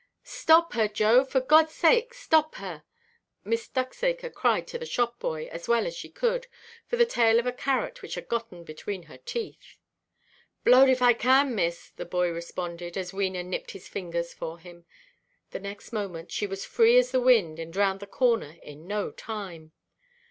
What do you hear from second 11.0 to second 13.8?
I can, miss," the boy responded, as Wena nipped